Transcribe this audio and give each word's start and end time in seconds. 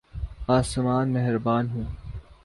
آسمان 0.47 1.13
مہربان 1.13 1.69
ہوں۔ 1.69 1.83